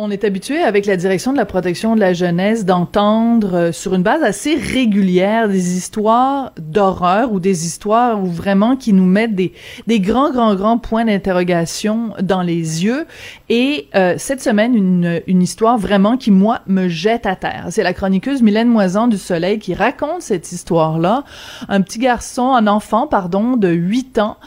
on 0.00 0.10
est 0.10 0.24
habitué 0.24 0.62
avec 0.62 0.86
la 0.86 0.96
direction 0.96 1.32
de 1.32 1.36
la 1.36 1.44
protection 1.44 1.94
de 1.94 2.00
la 2.00 2.14
jeunesse 2.14 2.64
d'entendre 2.64 3.54
euh, 3.54 3.72
sur 3.72 3.94
une 3.94 4.02
base 4.02 4.22
assez 4.22 4.54
régulière 4.54 5.46
des 5.46 5.76
histoires 5.76 6.52
d'horreur 6.58 7.32
ou 7.32 7.38
des 7.38 7.66
histoires 7.66 8.22
où 8.22 8.26
vraiment 8.26 8.76
qui 8.76 8.94
nous 8.94 9.04
mettent 9.04 9.34
des, 9.34 9.52
des 9.86 10.00
grands, 10.00 10.30
grands, 10.30 10.54
grands 10.54 10.78
points 10.78 11.04
d'interrogation 11.04 12.14
dans 12.22 12.40
les 12.40 12.84
yeux. 12.84 13.06
Et 13.50 13.88
euh, 13.94 14.14
cette 14.16 14.40
semaine, 14.40 14.74
une, 14.74 15.20
une 15.26 15.42
histoire 15.42 15.76
vraiment 15.76 16.16
qui, 16.16 16.30
moi, 16.30 16.60
me 16.66 16.88
jette 16.88 17.26
à 17.26 17.36
terre. 17.36 17.66
C'est 17.68 17.82
la 17.82 17.92
chroniqueuse 17.92 18.40
Mylène 18.40 18.68
Moisan 18.68 19.06
du 19.06 19.18
Soleil 19.18 19.58
qui 19.58 19.74
raconte 19.74 20.22
cette 20.22 20.50
histoire-là. 20.50 21.24
Un 21.68 21.82
petit 21.82 21.98
garçon, 21.98 22.54
un 22.54 22.66
enfant, 22.66 23.06
pardon, 23.06 23.58
de 23.58 23.68
8 23.68 24.18
ans 24.18 24.38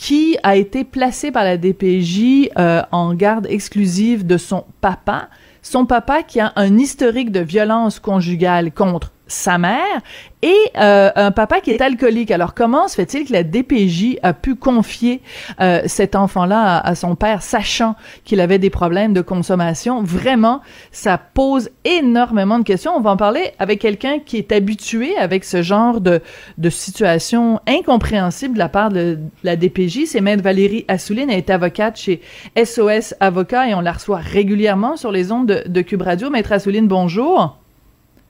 qui 0.00 0.38
a 0.42 0.56
été 0.56 0.82
placé 0.82 1.30
par 1.30 1.44
la 1.44 1.58
DPJ 1.58 2.48
euh, 2.58 2.80
en 2.90 3.12
garde 3.12 3.46
exclusive 3.50 4.26
de 4.26 4.38
son 4.38 4.64
papa. 4.80 5.28
Son 5.62 5.86
papa 5.86 6.22
qui 6.22 6.40
a 6.40 6.52
un 6.56 6.78
historique 6.78 7.32
de 7.32 7.40
violence 7.40 8.00
conjugale 8.00 8.72
contre 8.72 9.12
sa 9.30 9.58
mère 9.58 10.00
et 10.42 10.56
euh, 10.78 11.10
un 11.16 11.30
papa 11.32 11.60
qui 11.60 11.70
est 11.70 11.80
alcoolique. 11.82 12.30
Alors 12.30 12.54
comment 12.54 12.88
se 12.88 12.94
fait-il 12.94 13.26
que 13.26 13.32
la 13.32 13.42
DPJ 13.42 14.18
a 14.22 14.32
pu 14.32 14.54
confier 14.54 15.20
euh, 15.60 15.82
cet 15.86 16.16
enfant-là 16.16 16.78
à, 16.78 16.94
son 16.94 17.14
père, 17.14 17.42
sachant 17.42 17.94
qu'il 18.24 18.40
avait 18.40 18.58
des 18.58 18.70
problèmes 18.70 19.12
de 19.12 19.20
consommation? 19.20 20.02
Vraiment, 20.02 20.62
ça 20.92 21.18
pose 21.18 21.70
énormément 21.84 22.58
de 22.58 22.64
questions. 22.64 22.92
On 22.96 23.00
va 23.00 23.10
en 23.10 23.16
parler 23.16 23.52
avec 23.58 23.80
quelqu'un 23.80 24.18
qui 24.18 24.38
est 24.38 24.52
habitué 24.52 25.16
avec 25.16 25.44
ce 25.44 25.62
genre 25.62 26.00
de, 26.00 26.20
de 26.56 26.70
situation 26.70 27.60
incompréhensible 27.66 28.54
de 28.54 28.58
la 28.58 28.68
part 28.70 28.90
de, 28.90 29.18
la 29.44 29.56
DPJ. 29.56 30.06
C'est 30.06 30.22
Maître 30.22 30.42
Valérie 30.42 30.86
Assouline, 30.88 31.30
elle 31.30 31.38
est 31.38 31.50
avocate 31.50 31.98
chez 31.98 32.22
SOS 32.56 33.14
Avocat 33.20 33.68
et 33.68 33.74
on 33.74 33.80
la 33.82 33.92
reçoit 33.92 34.18
régulièrement 34.18 34.96
sur 34.96 35.12
les 35.12 35.32
ondes 35.32 35.46
de, 35.46 35.49
de 35.66 35.80
Cube 35.82 36.02
Radio. 36.02 36.30
Maître 36.30 36.52
Assouline, 36.52 36.88
bonjour. 36.88 37.58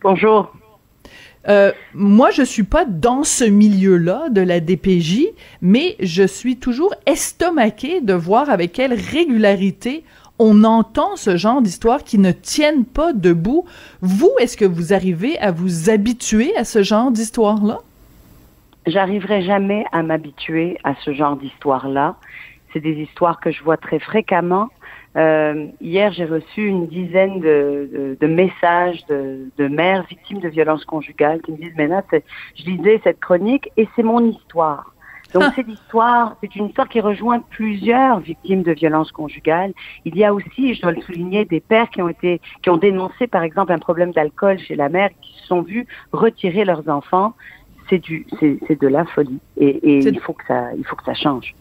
Bonjour. 0.03 0.53
Euh, 1.49 1.73
moi, 1.95 2.31
je 2.31 2.43
suis 2.43 2.65
pas 2.65 2.85
dans 2.85 3.25
ce 3.25 3.45
milieu-là 3.45 4.29
de 4.29 4.41
la 4.41 4.61
DPJ, 4.61 5.27
mais 5.63 5.97
je 6.01 6.27
suis 6.27 6.57
toujours 6.57 6.95
estomaquée 7.07 8.01
de 8.01 8.13
voir 8.13 8.51
avec 8.51 8.73
quelle 8.73 8.93
régularité 8.93 10.05
on 10.39 10.65
entend 10.65 11.17
ce 11.17 11.37
genre 11.37 11.61
d'histoires 11.61 12.03
qui 12.03 12.19
ne 12.19 12.33
tiennent 12.33 12.85
pas 12.85 13.13
debout. 13.13 13.67
Vous, 14.01 14.31
est-ce 14.41 14.57
que 14.57 14.65
vous 14.65 14.93
arrivez 14.93 15.39
à 15.39 15.51
vous 15.51 15.91
habituer 15.91 16.57
à 16.57 16.65
ce 16.65 16.83
genre 16.83 17.11
d'histoire-là? 17.11 17.79
J'arriverai 18.87 19.43
jamais 19.43 19.85
à 19.93 20.03
m'habituer 20.03 20.79
à 20.85 20.95
ce 21.05 21.13
genre 21.13 21.37
d'histoire-là. 21.37 22.17
C'est 22.73 22.81
des 22.81 22.95
histoires 22.95 23.41
que 23.41 23.51
je 23.51 23.63
vois 23.63 23.77
très 23.77 23.99
fréquemment 23.99 24.69
euh, 25.17 25.67
hier, 25.81 26.13
j'ai 26.13 26.25
reçu 26.25 26.67
une 26.67 26.87
dizaine 26.87 27.41
de, 27.41 28.17
de, 28.21 28.27
messages 28.27 29.05
de, 29.07 29.51
de, 29.59 29.67
mères 29.67 30.05
victimes 30.09 30.39
de 30.39 30.49
violences 30.49 30.85
conjugales 30.85 31.41
qui 31.43 31.53
me 31.53 31.57
disent, 31.57 31.75
Ménat, 31.77 32.05
je 32.55 32.65
lisais 32.65 33.01
cette 33.03 33.19
chronique 33.19 33.71
et 33.77 33.89
c'est 33.97 34.05
mon 34.05 34.25
histoire. 34.25 34.95
Donc 35.33 35.45
ah. 35.47 35.53
c'est 35.55 35.67
l'histoire, 35.67 36.37
c'est 36.41 36.55
une 36.57 36.67
histoire 36.67 36.89
qui 36.89 37.01
rejoint 37.01 37.41
plusieurs 37.41 38.21
victimes 38.21 38.63
de 38.63 38.73
violences 38.73 39.13
conjugales. 39.13 39.73
Il 40.05 40.17
y 40.17 40.25
a 40.25 40.35
aussi, 40.35 40.75
je 40.75 40.83
dois 40.83 40.93
le 40.93 41.03
souligner, 41.03 41.45
des 41.45 41.61
pères 41.61 41.91
qui 41.91 42.03
ont 42.03 42.09
été, 42.09 42.41
qui 42.63 42.71
ont 42.71 42.77
dénoncé 42.77 43.27
par 43.27 43.43
exemple 43.43 43.73
un 43.73 43.79
problème 43.79 44.13
d'alcool 44.13 44.59
chez 44.59 44.75
la 44.77 44.89
mère, 44.89 45.11
qui 45.21 45.33
se 45.41 45.47
sont 45.47 45.63
vus 45.63 45.87
retirer 46.13 46.65
leurs 46.65 46.89
enfants. 46.89 47.35
C'est 47.89 47.99
du, 47.99 48.25
c'est 48.39 48.81
de 48.81 48.87
la 48.87 49.05
folie 49.05 49.41
et, 49.57 49.69
et 49.69 49.99
il 49.99 50.21
faut 50.21 50.33
que 50.33 50.47
ça, 50.47 50.73
il 50.77 50.85
faut 50.85 50.95
que 50.95 51.05
ça 51.05 51.15
change. 51.15 51.57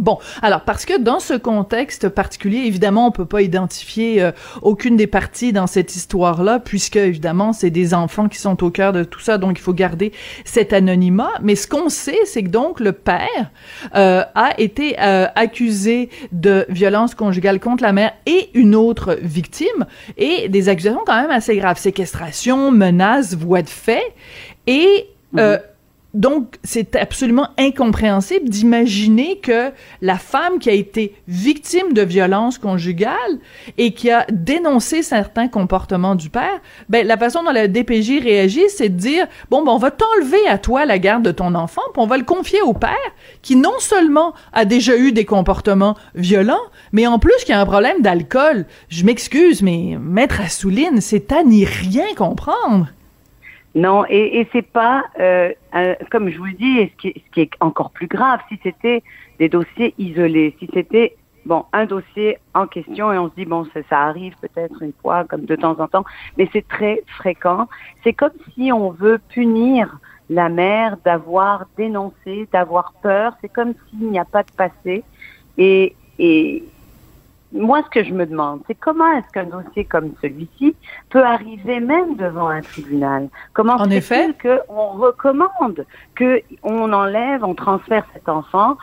Bon, 0.00 0.18
alors 0.40 0.62
parce 0.62 0.86
que 0.86 0.98
dans 0.98 1.20
ce 1.20 1.34
contexte 1.34 2.08
particulier, 2.08 2.60
évidemment, 2.60 3.06
on 3.06 3.10
peut 3.10 3.26
pas 3.26 3.42
identifier 3.42 4.22
euh, 4.22 4.32
aucune 4.62 4.96
des 4.96 5.06
parties 5.06 5.52
dans 5.52 5.66
cette 5.66 5.94
histoire-là, 5.94 6.58
puisque 6.58 6.96
évidemment, 6.96 7.52
c'est 7.52 7.68
des 7.68 7.92
enfants 7.92 8.26
qui 8.28 8.38
sont 8.38 8.64
au 8.64 8.70
cœur 8.70 8.94
de 8.94 9.04
tout 9.04 9.20
ça, 9.20 9.36
donc 9.36 9.58
il 9.58 9.60
faut 9.60 9.74
garder 9.74 10.12
cet 10.46 10.72
anonymat. 10.72 11.32
Mais 11.42 11.54
ce 11.54 11.66
qu'on 11.66 11.90
sait, 11.90 12.18
c'est 12.24 12.42
que 12.42 12.48
donc 12.48 12.80
le 12.80 12.92
père 12.92 13.50
euh, 13.94 14.24
a 14.34 14.58
été 14.58 14.96
euh, 14.98 15.26
accusé 15.34 16.08
de 16.32 16.64
violence 16.70 17.14
conjugale 17.14 17.60
contre 17.60 17.82
la 17.82 17.92
mère 17.92 18.12
et 18.24 18.48
une 18.54 18.74
autre 18.74 19.18
victime, 19.20 19.84
et 20.16 20.48
des 20.48 20.70
accusations 20.70 21.02
quand 21.04 21.20
même 21.20 21.30
assez 21.30 21.56
graves, 21.56 21.78
séquestration, 21.78 22.70
menaces, 22.70 23.34
voies 23.34 23.60
de 23.60 23.68
fait, 23.68 24.14
et 24.66 25.08
mhm. 25.34 25.60
Donc, 26.12 26.56
c'est 26.64 26.96
absolument 26.96 27.48
incompréhensible 27.56 28.48
d'imaginer 28.48 29.38
que 29.38 29.70
la 30.02 30.18
femme 30.18 30.58
qui 30.58 30.68
a 30.68 30.72
été 30.72 31.14
victime 31.28 31.92
de 31.92 32.02
violences 32.02 32.58
conjugales 32.58 33.38
et 33.78 33.92
qui 33.92 34.10
a 34.10 34.26
dénoncé 34.30 35.02
certains 35.02 35.46
comportements 35.46 36.16
du 36.16 36.28
père, 36.28 36.60
ben, 36.88 37.06
la 37.06 37.16
façon 37.16 37.44
dont 37.44 37.52
la 37.52 37.68
DPJ 37.68 38.20
réagit, 38.22 38.68
c'est 38.68 38.88
de 38.88 38.96
dire, 38.96 39.26
bon, 39.50 39.62
ben, 39.64 39.70
on 39.70 39.78
va 39.78 39.92
t'enlever 39.92 40.48
à 40.48 40.58
toi 40.58 40.84
la 40.84 40.98
garde 40.98 41.22
de 41.22 41.30
ton 41.30 41.54
enfant, 41.54 41.82
puis 41.92 42.02
on 42.02 42.06
va 42.06 42.18
le 42.18 42.24
confier 42.24 42.60
au 42.62 42.72
père, 42.72 42.96
qui 43.42 43.54
non 43.54 43.78
seulement 43.78 44.34
a 44.52 44.64
déjà 44.64 44.96
eu 44.96 45.12
des 45.12 45.24
comportements 45.24 45.96
violents, 46.16 46.58
mais 46.92 47.06
en 47.06 47.20
plus 47.20 47.44
qui 47.44 47.52
a 47.52 47.60
un 47.60 47.66
problème 47.66 48.02
d'alcool. 48.02 48.66
Je 48.88 49.04
m'excuse, 49.04 49.62
mais 49.62 49.96
Maître 50.00 50.40
Assouline, 50.40 51.00
c'est 51.00 51.30
à 51.30 51.44
n'y 51.44 51.64
rien 51.64 52.14
comprendre. 52.16 52.88
Non, 53.74 54.04
et, 54.08 54.40
et 54.40 54.48
c'est 54.52 54.66
pas, 54.66 55.04
euh, 55.20 55.52
comme 56.10 56.28
je 56.28 56.38
vous 56.38 56.46
le 56.46 56.52
dis, 56.52 56.90
ce 56.90 56.96
qui, 56.96 57.22
ce 57.24 57.30
qui 57.32 57.40
est 57.42 57.50
encore 57.60 57.90
plus 57.90 58.08
grave, 58.08 58.40
si 58.48 58.58
c'était 58.62 59.02
des 59.38 59.48
dossiers 59.48 59.94
isolés, 59.98 60.56
si 60.58 60.68
c'était 60.74 61.16
bon 61.46 61.64
un 61.72 61.86
dossier 61.86 62.38
en 62.52 62.66
question 62.66 63.12
et 63.12 63.18
on 63.18 63.30
se 63.30 63.34
dit 63.34 63.46
bon 63.46 63.64
ça, 63.72 63.80
ça 63.88 64.00
arrive 64.02 64.34
peut-être 64.42 64.82
une 64.82 64.92
fois 65.00 65.24
comme 65.24 65.44
de 65.44 65.56
temps 65.56 65.78
en 65.80 65.88
temps, 65.88 66.04
mais 66.36 66.48
c'est 66.52 66.66
très 66.66 67.02
fréquent. 67.06 67.68
C'est 68.02 68.12
comme 68.12 68.32
si 68.54 68.72
on 68.72 68.90
veut 68.90 69.18
punir 69.28 69.98
la 70.28 70.48
mère 70.48 70.96
d'avoir 71.04 71.66
dénoncé, 71.76 72.48
d'avoir 72.52 72.92
peur. 73.02 73.34
C'est 73.40 73.48
comme 73.48 73.74
s'il 73.88 74.10
n'y 74.10 74.18
a 74.18 74.24
pas 74.24 74.42
de 74.42 74.52
passé 74.52 75.04
et 75.58 75.94
et 76.18 76.62
moi, 77.52 77.82
ce 77.84 77.90
que 77.90 78.04
je 78.04 78.12
me 78.12 78.26
demande, 78.26 78.60
c'est 78.66 78.74
comment 78.74 79.10
est-ce 79.12 79.28
qu'un 79.32 79.44
dossier 79.44 79.84
comme 79.84 80.12
celui-ci 80.22 80.76
peut 81.08 81.24
arriver 81.24 81.80
même 81.80 82.16
devant 82.16 82.48
un 82.48 82.60
tribunal? 82.60 83.28
Comment 83.54 83.74
en 83.74 83.90
effet 83.90 84.28
qu'on 84.40 84.92
recommande 84.92 85.84
qu'on 86.16 86.92
enlève, 86.92 87.42
on 87.42 87.54
transfère 87.54 88.06
cet 88.14 88.28
enfant 88.28 88.76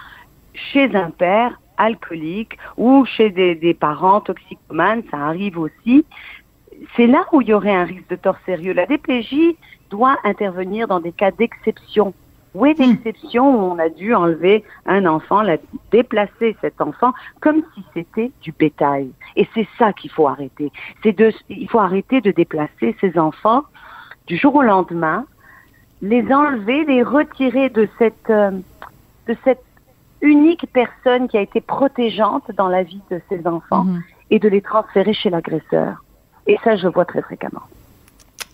chez 0.53 0.94
un 0.95 1.11
père 1.11 1.59
alcoolique 1.77 2.57
ou 2.75 3.06
chez 3.06 3.29
des, 3.29 3.56
des 3.56 3.73
parents 3.73 4.19
toxicomanes, 4.19 5.03
ça 5.11 5.17
arrive 5.17 5.57
aussi. 5.59 6.03
C'est 6.95 7.07
là 7.07 7.25
où 7.31 7.41
il 7.41 7.47
y 7.47 7.53
aurait 7.53 7.75
un 7.75 7.85
risque 7.85 8.09
de 8.09 8.16
tort 8.16 8.38
sérieux. 8.45 8.73
La 8.73 8.85
DPJ 8.85 9.56
doit 9.89 10.17
intervenir 10.23 10.88
dans 10.88 11.00
des 11.00 11.11
cas 11.11 11.31
d'exception 11.31 12.13
oui, 12.57 12.72
hmm. 12.72 12.73
d'exception 12.73 13.44
où 13.56 13.72
on 13.72 13.79
a 13.79 13.90
dû 13.90 14.13
enlever 14.16 14.63
un 14.88 15.06
enfant, 15.06 15.41
la, 15.41 15.57
déplacer 15.91 16.57
cet 16.62 16.81
enfant 16.81 17.13
comme 17.40 17.62
si 17.73 17.84
c'était 17.94 18.31
du 18.41 18.51
bétail. 18.51 19.12
Et 19.35 19.47
c'est 19.53 19.68
ça 19.78 19.94
qu'il 19.94 20.09
faut 20.09 20.28
arrêter. 20.28 20.72
C'est 21.03 21.16
de, 21.16 21.31
il 21.50 21.69
faut 21.69 21.79
arrêter 21.79 22.19
de 22.19 22.31
déplacer 22.31 22.95
ces 23.00 23.18
enfants 23.19 23.63
du 24.25 24.38
jour 24.38 24.56
au 24.56 24.63
lendemain, 24.63 25.25
les 26.01 26.34
enlever, 26.34 26.84
les 26.85 27.03
retirer 27.03 27.69
de 27.69 27.88
cette, 28.00 28.29
euh, 28.29 28.51
de 29.28 29.35
cette 29.44 29.63
unique 30.22 30.66
personne 30.74 31.28
qui 31.28 31.38
a 31.38 31.41
été 31.41 31.62
protégeante 31.62 32.51
dans 32.57 32.68
la 32.69 32.81
vie 32.81 33.01
de 33.12 33.22
ces 33.29 33.45
enfants 33.45 33.84
hmm. 33.84 34.01
et 34.31 34.39
de 34.39 34.50
les 34.50 34.62
transférer 34.62 35.13
chez 35.13 35.29
l'agresseur. 35.29 36.03
Et 36.47 36.57
ça, 36.63 36.75
je 36.75 36.85
le 36.85 36.91
vois 36.91 37.06
très 37.06 37.22
fréquemment. 37.22 37.62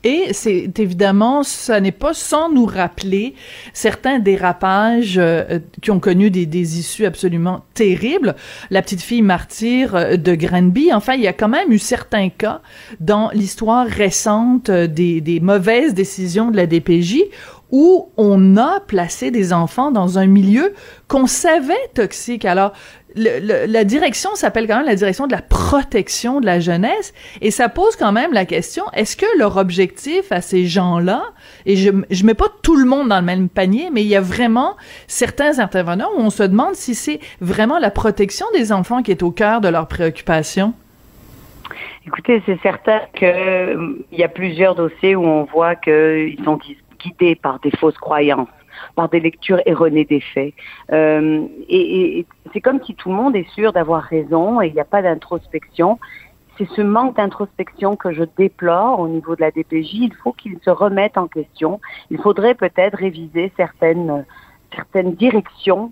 Et 0.04 0.34
c'est 0.34 0.80
évidemment, 0.80 1.44
ça 1.44 1.80
n'est 1.80 1.94
pas 1.94 2.14
sans 2.14 2.52
nous 2.52 2.66
rappeler 2.66 3.36
certains 3.74 4.20
dérapages 4.20 5.18
euh, 5.18 5.60
qui 5.82 5.92
ont 5.92 6.00
connu 6.00 6.30
des, 6.30 6.46
des, 6.46 6.80
issues 6.80 7.06
absolument 7.06 7.64
terribles. 7.74 8.36
La 8.70 8.82
petite 8.82 9.02
fille 9.02 9.22
martyre 9.22 9.96
euh, 9.96 10.18
de 10.18 10.36
Granby. 10.36 10.92
Enfin, 10.92 11.14
il 11.14 11.22
y 11.22 11.28
a 11.28 11.34
quand 11.34 11.48
même 11.48 11.72
eu 11.72 11.80
certains 11.80 12.28
cas 12.30 12.62
dans 13.00 13.30
l'histoire 13.32 13.88
récente 13.88 14.70
euh, 14.70 14.88
des, 14.88 15.22
des 15.22 15.40
mauvaises 15.40 15.94
décisions 15.94 16.52
de 16.52 16.58
la 16.58 16.68
DPJ 16.68 17.24
où 17.74 18.12
on 18.18 18.56
a 18.56 18.80
placé 18.82 19.32
des 19.32 19.52
enfants 19.52 19.90
dans 19.90 20.20
un 20.20 20.28
milieu 20.28 20.76
qu'on 21.08 21.26
savait 21.26 21.74
toxique. 21.96 22.46
Alors, 22.46 22.74
la 23.16 23.84
direction 23.84 24.36
s'appelle 24.36 24.68
quand 24.68 24.78
même 24.78 24.86
la 24.86 24.96
direction 24.96 25.26
de 25.26 25.32
la 25.32 25.42
protection 25.42 26.40
de 26.40 26.46
la 26.46 26.60
jeunesse 26.60 27.16
et 27.42 27.50
ça 27.50 27.70
pose 27.70 27.96
quand 27.96 28.12
même 28.12 28.32
la 28.34 28.46
question 28.46 28.84
est-ce 28.94 29.16
que 29.16 29.26
leur 29.38 29.58
objectif 29.58 30.32
à 30.32 30.42
ces 30.42 30.66
gens-là 30.66 31.24
et 31.68 31.76
je 31.76 31.92
je 32.10 32.26
mets 32.26 32.34
pas 32.34 32.48
tout 32.64 32.76
le 32.76 32.86
monde 32.86 33.10
dans 33.10 33.20
le 33.20 33.26
même 33.26 33.50
panier 33.50 33.90
mais 33.92 34.02
il 34.02 34.08
y 34.08 34.16
a 34.16 34.22
vraiment 34.22 34.76
certains 35.06 35.60
intervenants 35.60 36.10
où 36.18 36.22
on 36.22 36.32
se 36.32 36.42
demande 36.42 36.74
si 36.74 36.96
c'est 36.96 37.20
vraiment 37.40 37.78
la 37.78 37.92
protection 37.92 38.48
des 38.56 38.72
enfants 38.72 39.04
qui 39.04 39.12
est 39.12 39.22
au 39.22 39.30
cœur 39.30 39.62
de 39.62 39.68
leurs 39.68 39.88
préoccupations. 39.88 40.74
Écoutez, 42.08 42.42
c'est 42.46 42.60
certain 42.62 43.00
qu'il 43.16 43.28
euh, 43.28 44.06
y 44.12 44.24
a 44.24 44.28
plusieurs 44.28 44.76
dossiers 44.76 45.16
où 45.16 45.24
on 45.24 45.44
voit 45.44 45.76
qu'ils 45.76 46.38
sont 46.44 46.58
par 47.42 47.60
des 47.60 47.72
fausses 47.72 47.98
croyances, 47.98 48.48
par 48.96 49.10
des 49.10 49.20
lectures 49.20 49.62
erronées 49.66 50.06
des 50.06 50.22
faits. 50.22 50.54
Euh, 50.92 51.46
et, 51.70 52.26
c'est 52.52 52.62
comme 52.62 52.84
si 52.84 52.96
tout 52.96 53.10
le 53.10 53.16
monde 53.16 53.36
est 53.36 53.50
sûr 53.50 53.74
d'avoir 53.74 54.04
raison 54.04 54.62
et 54.62 54.68
il 54.68 54.74
n'y 54.74 54.80
a 54.80 54.86
pas 54.86 55.02
d'introspection. 55.02 56.00
c'est 56.58 56.70
ce 56.70 56.82
manque 56.82 57.16
d'introspection 57.16 57.96
que 57.96 58.12
je 58.14 58.24
déplore 58.38 59.00
au 59.00 59.08
niveau 59.08 59.36
de 59.36 59.42
la 59.42 59.52
DPJ. 59.52 59.94
Il 59.94 60.14
faut 60.24 60.34
qu'ils 60.34 60.60
se 60.64 60.70
remettent 60.70 61.18
en 61.18 61.28
question. 61.28 61.80
Il 62.12 62.20
faudrait 62.20 62.56
peut-être 62.56 62.98
réviser 62.98 63.52
certaines, 63.58 64.26
certaines 64.76 65.14
directions 65.16 65.92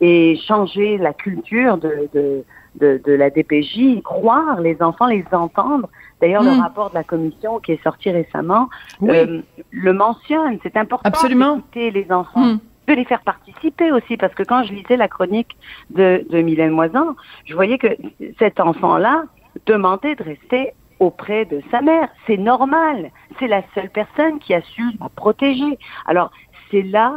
et 0.00 0.36
changer 0.36 0.98
la 0.98 1.12
culture 1.12 1.78
de, 1.78 2.10
de, 2.12 2.44
de 2.80 3.12
la 3.12 3.30
DPJ, 3.30 4.02
croire 4.02 4.60
les 4.60 4.82
enfants, 4.82 5.06
les 5.06 5.24
entendre. 5.32 5.88
D'ailleurs, 6.22 6.42
le 6.44 6.52
Mm. 6.56 6.60
rapport 6.60 6.88
de 6.90 6.94
la 6.94 7.02
commission 7.04 7.58
qui 7.58 7.72
est 7.72 7.82
sorti 7.82 8.10
récemment 8.10 8.68
euh, 9.02 9.42
le 9.72 9.92
mentionne. 9.92 10.58
C'est 10.62 10.76
important 10.76 11.10
d'écouter 11.56 11.90
les 11.90 12.10
enfants 12.12 12.40
Hmm. 12.54 12.58
de 12.88 12.92
les 12.94 13.04
faire 13.04 13.20
participer 13.22 13.90
aussi, 13.92 14.16
parce 14.16 14.34
que 14.34 14.42
quand 14.44 14.62
je 14.64 14.72
lisais 14.72 14.96
la 14.96 15.08
chronique 15.08 15.56
de, 15.90 16.24
de 16.30 16.38
Mylène 16.42 16.70
Moisan, 16.70 17.16
je 17.44 17.54
voyais 17.54 17.78
que 17.78 17.88
cet 18.38 18.60
enfant-là 18.60 19.24
demandait 19.66 20.14
de 20.14 20.22
rester 20.22 20.72
auprès 21.00 21.44
de 21.44 21.60
sa 21.72 21.80
mère. 21.80 22.08
C'est 22.26 22.36
normal. 22.36 23.10
C'est 23.38 23.48
la 23.48 23.62
seule 23.74 23.90
personne 23.90 24.38
qui 24.38 24.54
a 24.54 24.62
su 24.62 24.82
la 25.00 25.08
protéger. 25.08 25.78
Alors, 26.06 26.30
c'est 26.70 26.82
là 26.82 27.12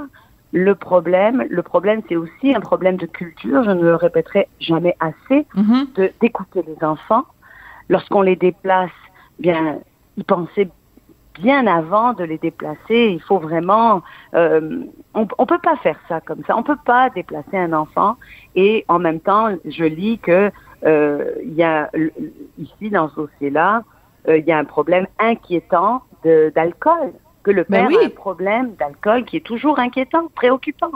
le 0.52 0.74
problème. 0.74 1.46
Le 1.50 1.62
problème, 1.63 2.02
c'est 2.07 2.16
aussi 2.16 2.56
un 2.56 2.60
problème 2.62 2.98
de 2.98 3.06
culture. 3.06 3.63
Je 3.63 3.72
ne 3.72 3.81
le 3.84 3.96
répéterai 3.96 4.48
jamais 4.60 4.96
assez 5.00 5.46
de- 5.98 6.12
d'écouter 6.22 6.63
les 6.66 6.84
enfants. 6.86 7.25
Lorsqu'on 7.89 8.21
les 8.21 8.35
déplace, 8.35 8.91
bien, 9.39 9.79
y 10.17 10.23
penser 10.23 10.69
bien 11.39 11.67
avant 11.67 12.13
de 12.13 12.23
les 12.23 12.37
déplacer. 12.37 13.11
Il 13.11 13.21
faut 13.21 13.39
vraiment, 13.39 14.01
euh, 14.33 14.83
on, 15.13 15.27
on 15.37 15.45
peut 15.45 15.59
pas 15.59 15.75
faire 15.77 15.99
ça 16.07 16.21
comme 16.21 16.43
ça. 16.47 16.57
On 16.57 16.63
peut 16.63 16.77
pas 16.85 17.09
déplacer 17.09 17.57
un 17.57 17.73
enfant 17.73 18.17
et 18.55 18.85
en 18.87 18.99
même 18.99 19.19
temps, 19.19 19.49
je 19.65 19.83
lis 19.83 20.19
que 20.19 20.51
euh, 20.85 21.31
il 21.43 21.53
y 21.53 21.63
a 21.63 21.89
ici 22.57 22.89
dans 22.89 23.09
ce 23.09 23.15
dossier-là, 23.15 23.83
euh, 24.27 24.37
il 24.37 24.45
y 24.45 24.51
a 24.51 24.57
un 24.57 24.65
problème 24.65 25.07
inquiétant 25.19 26.01
d'alcool. 26.23 27.13
Que 27.43 27.51
le 27.51 27.63
Ben 27.69 27.87
père 27.87 27.87
oui. 27.89 27.97
a 28.01 28.05
un 28.07 28.09
problème 28.09 28.73
d'alcool 28.73 29.23
qui 29.25 29.37
est 29.37 29.45
toujours 29.45 29.77
inquiétant, 29.77 30.29
préoccupant. 30.33 30.91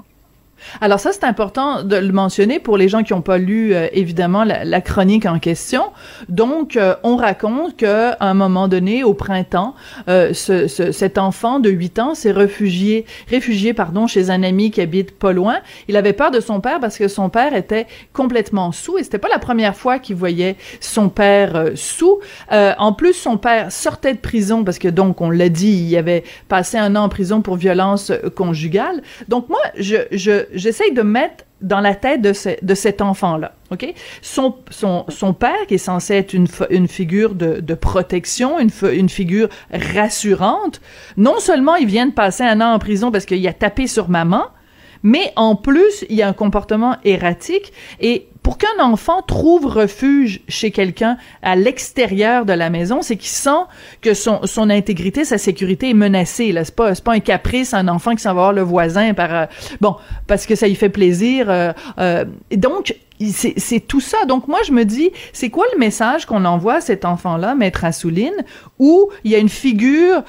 Alors 0.81 0.99
ça, 0.99 1.11
c'est 1.11 1.23
important 1.23 1.83
de 1.83 1.95
le 1.95 2.11
mentionner 2.11 2.59
pour 2.59 2.77
les 2.77 2.89
gens 2.89 3.03
qui 3.03 3.13
n'ont 3.13 3.21
pas 3.21 3.37
lu, 3.37 3.73
euh, 3.73 3.87
évidemment, 3.93 4.43
la, 4.43 4.81
chronique 4.81 5.25
en 5.25 5.39
question. 5.39 5.83
Donc, 6.29 6.75
euh, 6.75 6.95
on 7.03 7.15
raconte 7.15 7.75
qu'à 7.77 8.17
un 8.19 8.33
moment 8.33 8.67
donné, 8.67 9.03
au 9.03 9.13
printemps, 9.13 9.75
euh, 10.07 10.33
ce, 10.33 10.67
ce- 10.67 10.91
cet 10.91 11.17
enfant 11.17 11.59
de 11.59 11.69
8 11.69 11.99
ans 11.99 12.15
s'est 12.15 12.31
réfugié, 12.31 13.05
réfugié 13.29 13.73
pardon, 13.73 14.07
chez 14.07 14.29
un 14.29 14.43
ami 14.43 14.71
qui 14.71 14.81
habite 14.81 15.17
pas 15.17 15.33
loin. 15.33 15.57
Il 15.87 15.97
avait 15.97 16.13
peur 16.13 16.31
de 16.31 16.39
son 16.39 16.61
père 16.61 16.79
parce 16.79 16.97
que 16.97 17.07
son 17.07 17.29
père 17.29 17.53
était 17.53 17.87
complètement 18.13 18.71
sous 18.71 18.97
et 18.97 19.03
c'était 19.03 19.17
pas 19.17 19.29
la 19.29 19.39
première 19.39 19.75
fois 19.75 19.99
qu'il 19.99 20.15
voyait 20.15 20.55
son 20.79 21.09
père 21.09 21.71
sous. 21.75 22.19
En 22.51 22.93
plus, 22.93 23.13
son 23.13 23.37
père 23.37 23.71
sortait 23.71 24.13
de 24.13 24.19
prison 24.19 24.63
parce 24.63 24.79
que 24.79 24.87
donc, 24.87 25.21
on 25.21 25.29
l'a 25.29 25.49
dit, 25.49 25.85
il 25.89 25.97
avait 25.97 26.23
passé 26.47 26.77
un 26.77 26.95
an 26.95 27.03
en 27.03 27.09
prison 27.09 27.41
pour 27.41 27.55
violence 27.55 28.11
conjugale. 28.35 29.01
Donc 29.27 29.49
moi, 29.49 29.59
je, 29.77 29.97
je, 30.11 30.45
j'essaye 30.53 30.91
de 30.93 31.01
mettre 31.01 31.45
dans 31.61 31.81
la 31.81 31.93
tête 31.95 32.21
de, 32.21 32.33
ce- 32.33 32.63
de 32.63 32.73
cet 32.73 33.01
enfant-là, 33.01 33.53
ok? 33.71 33.93
Son, 34.21 34.53
père, 35.33 35.67
qui 35.67 35.73
est 35.75 35.77
censé 35.77 36.15
être 36.15 36.33
une, 36.33 36.47
figure 36.87 37.35
de, 37.35 37.73
protection, 37.73 38.57
une 38.59 39.09
figure 39.09 39.49
rassurante, 39.71 40.81
non 41.17 41.39
seulement 41.39 41.75
il 41.75 41.87
vient 41.87 42.07
de 42.07 42.13
passer 42.13 42.43
un 42.43 42.61
an 42.61 42.73
en 42.73 42.79
prison 42.79 43.11
parce 43.11 43.25
qu'il 43.25 43.45
a 43.47 43.53
tapé 43.53 43.87
sur 43.87 44.09
maman, 44.09 44.45
mais 45.03 45.31
en 45.35 45.55
plus, 45.55 46.05
il 46.09 46.15
y 46.15 46.21
a 46.21 46.27
un 46.27 46.33
comportement 46.33 46.97
erratique 47.05 47.71
et 48.01 48.27
pour 48.43 48.57
qu'un 48.57 48.79
enfant 48.79 49.21
trouve 49.21 49.65
refuge 49.65 50.41
chez 50.47 50.71
quelqu'un 50.71 51.17
à 51.41 51.55
l'extérieur 51.55 52.45
de 52.45 52.53
la 52.53 52.69
maison, 52.69 53.01
c'est 53.01 53.17
qu'il 53.17 53.29
sent 53.29 53.65
que 54.01 54.13
son, 54.13 54.69
intégrité, 54.69 55.25
sa 55.25 55.37
sécurité 55.37 55.89
est 55.89 55.93
menacée. 55.93 56.53
C'est 56.63 56.75
pas, 56.75 56.95
pas 56.95 57.13
un 57.13 57.19
caprice, 57.19 57.73
un 57.73 57.87
enfant 57.87 58.15
qui 58.15 58.21
s'en 58.21 58.29
va 58.29 58.41
voir 58.41 58.53
le 58.53 58.61
voisin 58.61 59.13
par, 59.13 59.33
euh, 59.33 59.45
bon, 59.81 59.95
parce 60.27 60.45
que 60.45 60.55
ça 60.55 60.67
lui 60.67 60.75
fait 60.75 60.89
plaisir. 60.89 61.49
euh, 61.49 61.73
euh, 61.99 62.25
et 62.49 62.57
donc, 62.57 62.95
c'est 63.21 63.81
tout 63.85 63.99
ça. 63.99 64.23
Donc 64.25 64.47
moi, 64.47 64.59
je 64.65 64.71
me 64.71 64.85
dis, 64.85 65.11
c'est 65.33 65.49
quoi 65.49 65.65
le 65.73 65.77
message 65.77 66.25
qu'on 66.25 66.45
envoie 66.45 66.75
à 66.75 66.81
cet 66.81 67.03
enfant-là, 67.03 67.53
maître 67.53 67.83
Assouline, 67.83 68.45
où 68.79 69.09
il 69.25 69.31
y 69.31 69.35
a 69.35 69.39
une 69.39 69.49
figure 69.49 70.23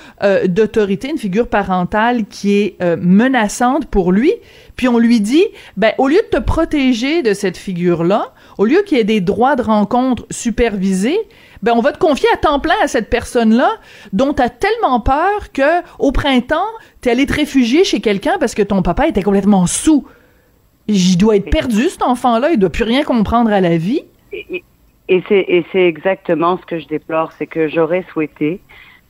d'autorité, 0.48 1.08
une 1.08 1.16
figure 1.16 1.46
parentale 1.46 2.24
qui 2.24 2.54
est 2.54 2.84
menaçante 2.96 3.86
pour 3.86 4.10
lui, 4.10 4.32
puis 4.80 4.88
on 4.88 4.98
lui 4.98 5.20
dit, 5.20 5.44
ben 5.76 5.92
au 5.98 6.08
lieu 6.08 6.22
de 6.32 6.38
te 6.38 6.42
protéger 6.42 7.20
de 7.22 7.34
cette 7.34 7.58
figure-là, 7.58 8.32
au 8.56 8.64
lieu 8.64 8.80
qu'il 8.80 8.96
y 8.96 9.00
ait 9.02 9.04
des 9.04 9.20
droits 9.20 9.54
de 9.54 9.60
rencontre 9.60 10.24
supervisés, 10.30 11.18
ben 11.60 11.74
on 11.76 11.82
va 11.82 11.92
te 11.92 11.98
confier 11.98 12.30
à 12.32 12.38
temps 12.38 12.60
plein 12.60 12.76
à 12.82 12.88
cette 12.88 13.10
personne-là 13.10 13.72
dont 14.14 14.32
tu 14.32 14.40
as 14.40 14.48
tellement 14.48 14.98
peur 15.00 15.52
que 15.52 15.82
au 15.98 16.12
printemps, 16.12 16.64
tu 17.02 17.10
es 17.10 17.12
allé 17.12 17.26
te 17.26 17.34
réfugier 17.34 17.84
chez 17.84 18.00
quelqu'un 18.00 18.38
parce 18.40 18.54
que 18.54 18.62
ton 18.62 18.80
papa 18.80 19.06
était 19.06 19.22
complètement 19.22 19.66
sous. 19.66 20.06
Il 20.88 21.18
doit 21.18 21.36
être 21.36 21.50
perdu, 21.50 21.90
cet 21.90 22.00
enfant-là. 22.00 22.50
Il 22.52 22.58
doit 22.58 22.70
plus 22.70 22.84
rien 22.84 23.04
comprendre 23.04 23.52
à 23.52 23.60
la 23.60 23.76
vie. 23.76 24.04
Et, 24.32 24.64
et 25.08 25.22
c'est 25.72 25.86
exactement 25.86 26.56
ce 26.56 26.64
que 26.64 26.78
je 26.78 26.88
déplore, 26.88 27.32
c'est 27.38 27.46
que 27.46 27.68
j'aurais 27.68 28.06
souhaité 28.14 28.62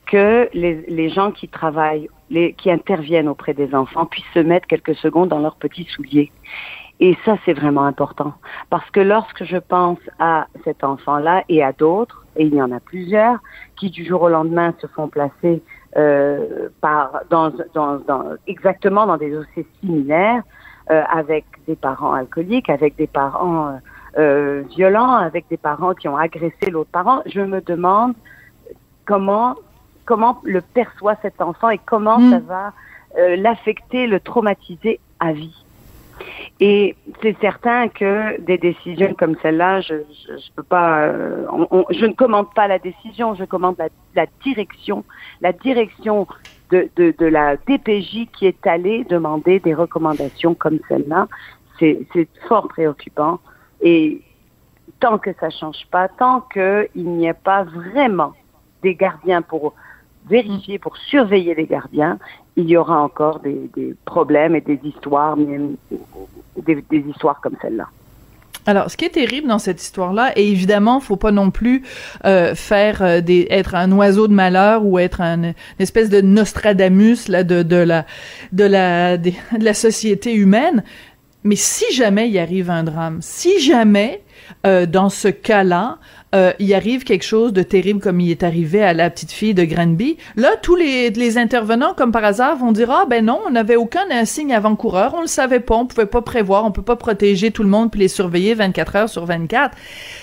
que 0.05 0.49
les, 0.53 0.83
les 0.89 1.07
gens 1.07 1.31
qui 1.31 1.47
travaillent, 1.47 2.09
les, 2.31 2.53
qui 2.53 2.71
interviennent 2.71 3.27
auprès 3.27 3.53
des 3.53 3.75
enfants 3.75 4.07
puissent 4.07 4.33
se 4.33 4.39
mettre 4.39 4.65
quelques 4.67 4.95
secondes 4.95 5.29
dans 5.29 5.39
leurs 5.39 5.57
petits 5.57 5.83
souliers. 5.83 6.31
Et 6.99 7.17
ça, 7.25 7.37
c'est 7.45 7.53
vraiment 7.53 7.85
important. 7.85 8.33
Parce 8.69 8.89
que 8.91 8.99
lorsque 8.99 9.43
je 9.43 9.57
pense 9.57 9.99
à 10.19 10.47
cet 10.63 10.83
enfant-là 10.83 11.43
et 11.49 11.63
à 11.63 11.73
d'autres, 11.73 12.25
et 12.35 12.45
il 12.45 12.55
y 12.55 12.61
en 12.61 12.71
a 12.71 12.79
plusieurs, 12.79 13.37
qui 13.75 13.89
du 13.89 14.05
jour 14.05 14.21
au 14.23 14.29
lendemain 14.29 14.73
se 14.79 14.87
font 14.87 15.07
placer 15.07 15.61
euh, 15.97 16.69
par, 16.79 17.21
dans, 17.29 17.51
dans, 17.73 17.97
dans, 17.97 18.23
exactement 18.47 19.05
dans 19.05 19.17
des 19.17 19.31
dossiers 19.31 19.67
similaires, 19.79 20.43
euh, 20.89 21.03
avec 21.09 21.45
des 21.67 21.75
parents 21.75 22.13
alcooliques, 22.13 22.69
avec 22.69 22.95
des 22.95 23.07
parents 23.07 23.67
euh, 23.67 23.71
euh, 24.17 24.63
violents, 24.75 25.15
avec 25.15 25.45
des 25.49 25.57
parents 25.57 25.93
qui 25.93 26.07
ont 26.07 26.17
agressé 26.17 26.69
l'autre 26.69 26.89
parent, 26.91 27.21
je 27.25 27.41
me 27.41 27.61
demande 27.61 28.13
comment 29.05 29.55
comment 30.11 30.41
le 30.43 30.59
perçoit 30.59 31.15
cet 31.21 31.41
enfant 31.41 31.69
et 31.69 31.79
comment 31.85 32.19
Mm. 32.19 32.31
ça 32.31 32.39
va 32.39 32.73
euh, 33.17 33.37
l'affecter, 33.37 34.07
le 34.07 34.19
traumatiser 34.19 34.99
à 35.21 35.31
vie. 35.31 35.55
Et 36.59 36.95
c'est 37.21 37.37
certain 37.39 37.87
que 37.87 38.39
des 38.41 38.57
décisions 38.57 39.13
comme 39.17 39.35
celle-là, 39.41 39.79
je 39.79 39.95
je, 40.19 40.33
je 40.37 40.51
peux 40.55 40.63
pas, 40.63 41.03
euh, 41.03 41.45
on- 41.51 41.67
on- 41.71 41.85
je 41.89 42.05
ne 42.05 42.13
commande 42.13 42.53
pas 42.53 42.67
la 42.67 42.77
décision, 42.77 43.35
je 43.35 43.45
commande 43.45 43.75
la, 43.79 43.87
la 44.15 44.25
direction, 44.43 45.05
la 45.39 45.53
direction 45.53 46.27
de, 46.71 46.89
de, 46.97 47.13
de 47.17 47.25
la 47.25 47.55
DPJ 47.67 48.27
qui 48.35 48.45
est 48.47 48.67
allée 48.67 49.05
demander 49.05 49.59
des 49.61 49.73
recommandations 49.73 50.53
comme 50.55 50.79
celle-là. 50.89 51.27
C'est 51.79 51.95
c'est 52.13 52.27
fort 52.49 52.67
préoccupant. 52.67 53.39
Et 53.81 54.21
tant 54.99 55.17
que 55.17 55.31
ça 55.39 55.49
change 55.49 55.83
pas, 55.89 56.07
tant 56.09 56.41
qu'il 56.53 56.87
n'y 57.19 57.29
a 57.29 57.33
pas 57.33 57.63
vraiment 57.63 58.33
des 58.83 58.95
gardiens 58.95 59.41
pour 59.41 59.73
vérifier, 60.29 60.79
pour 60.79 60.97
surveiller 60.97 61.55
les 61.55 61.65
gardiens, 61.65 62.17
il 62.55 62.69
y 62.69 62.77
aura 62.77 63.01
encore 63.01 63.39
des, 63.39 63.95
problèmes 64.05 64.55
et 64.55 64.61
des 64.61 64.79
histoires, 64.83 65.37
même, 65.37 65.75
des, 66.57 66.83
des 66.89 66.99
histoires 67.09 67.39
comme 67.41 67.55
celle-là. 67.61 67.87
Alors, 68.67 68.91
ce 68.91 68.97
qui 68.97 69.05
est 69.05 69.09
terrible 69.09 69.47
dans 69.47 69.59
cette 69.59 69.81
histoire-là, 69.81 70.33
et 70.35 70.47
évidemment, 70.47 70.99
faut 70.99 71.15
pas 71.15 71.31
non 71.31 71.49
plus 71.49 71.81
euh, 72.25 72.53
faire 72.53 73.01
euh, 73.01 73.21
être 73.49 73.73
un 73.73 73.91
oiseau 73.91 74.27
de 74.27 74.33
malheur 74.33 74.85
ou 74.85 74.99
être 74.99 75.21
un, 75.21 75.43
une 75.43 75.53
espèce 75.79 76.09
de 76.09 76.21
Nostradamus 76.21 77.27
là 77.27 77.43
de, 77.43 77.75
la 77.75 78.05
de 79.17 79.23
la 79.59 79.73
société 79.73 80.35
humaine. 80.35 80.83
Mais 81.43 81.55
si 81.55 81.91
jamais 81.93 82.29
il 82.29 82.37
arrive 82.37 82.69
un 82.69 82.83
drame, 82.83 83.17
si 83.21 83.59
jamais 83.59 84.21
euh, 84.65 84.85
dans 84.85 85.09
ce 85.09 85.27
cas-là, 85.27 85.97
euh, 86.33 86.53
il 86.59 86.73
arrive 86.73 87.03
quelque 87.03 87.25
chose 87.25 87.51
de 87.51 87.61
terrible 87.61 87.99
comme 87.99 88.21
il 88.21 88.31
est 88.31 88.43
arrivé 88.43 88.81
à 88.81 88.93
la 88.93 89.09
petite 89.09 89.31
fille 89.31 89.53
de 89.53 89.65
Granby, 89.65 90.17
là, 90.37 90.51
tous 90.61 90.75
les, 90.75 91.37
intervenants, 91.37 91.93
comme 91.93 92.11
par 92.11 92.23
hasard, 92.23 92.57
vont 92.57 92.71
dire 92.71 92.89
ah 92.91 93.05
ben 93.09 93.25
non, 93.25 93.39
on 93.47 93.51
n'avait 93.51 93.75
aucun 93.75 94.05
insigne 94.11 94.53
avant-coureur, 94.53 95.13
on 95.17 95.21
le 95.21 95.27
savait 95.27 95.59
pas, 95.59 95.75
on 95.75 95.85
pouvait 95.85 96.05
pas 96.05 96.21
prévoir, 96.21 96.65
on 96.65 96.71
peut 96.71 96.81
pas 96.81 96.95
protéger 96.95 97.51
tout 97.51 97.63
le 97.63 97.69
monde 97.69 97.91
puis 97.91 97.99
les 98.01 98.07
surveiller 98.07 98.53
24 98.53 98.95
heures 98.95 99.09
sur 99.09 99.25
24. 99.25 99.77